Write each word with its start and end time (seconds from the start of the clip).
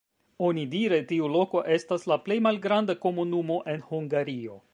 Onidire 0.45 0.99
tiu 1.11 1.27
loko 1.35 1.61
estas 1.75 2.07
la 2.13 2.17
plej 2.25 2.39
malgranda 2.47 2.97
komunumo 3.05 3.61
en 3.77 3.87
Hungario. 3.93 4.61